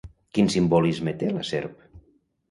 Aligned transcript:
Quin 0.35 0.47
simbolisme 0.53 1.13
té 1.23 1.29
la 1.35 1.43
serp? 1.49 1.85